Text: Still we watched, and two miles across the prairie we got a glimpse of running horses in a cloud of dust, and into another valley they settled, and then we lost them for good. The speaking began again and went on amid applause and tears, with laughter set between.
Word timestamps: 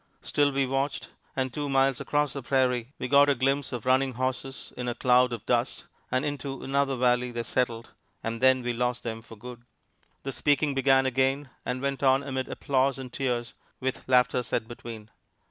Still 0.23 0.51
we 0.51 0.65
watched, 0.65 1.09
and 1.35 1.53
two 1.53 1.69
miles 1.69 2.01
across 2.01 2.33
the 2.33 2.41
prairie 2.41 2.91
we 2.97 3.07
got 3.07 3.29
a 3.29 3.35
glimpse 3.35 3.71
of 3.71 3.85
running 3.85 4.13
horses 4.13 4.73
in 4.75 4.87
a 4.87 4.95
cloud 4.95 5.31
of 5.31 5.45
dust, 5.45 5.85
and 6.09 6.25
into 6.25 6.63
another 6.63 6.95
valley 6.97 7.29
they 7.29 7.43
settled, 7.43 7.91
and 8.23 8.41
then 8.41 8.63
we 8.63 8.73
lost 8.73 9.03
them 9.03 9.21
for 9.21 9.35
good. 9.35 9.61
The 10.23 10.31
speaking 10.31 10.73
began 10.73 11.05
again 11.05 11.51
and 11.67 11.83
went 11.83 12.01
on 12.01 12.23
amid 12.23 12.47
applause 12.49 12.97
and 12.97 13.13
tears, 13.13 13.53
with 13.79 14.09
laughter 14.09 14.41
set 14.41 14.67
between. 14.67 15.11